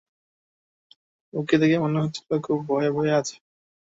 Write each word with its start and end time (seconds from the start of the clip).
ওকে 1.33 1.55
দেখে 1.61 1.77
মনে 1.79 1.97
হচ্ছিল 2.03 2.29
খুব 2.43 2.57
ভয়ে 2.69 2.89
ভয়ে 2.91 3.13
আছে। 3.19 3.35